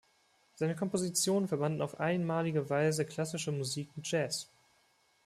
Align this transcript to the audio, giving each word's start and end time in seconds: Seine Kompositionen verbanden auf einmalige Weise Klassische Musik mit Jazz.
Seine 0.55 0.75
Kompositionen 0.75 1.47
verbanden 1.47 1.83
auf 1.83 1.99
einmalige 1.99 2.71
Weise 2.71 3.05
Klassische 3.05 3.51
Musik 3.51 3.95
mit 3.95 4.09
Jazz. 4.09 4.49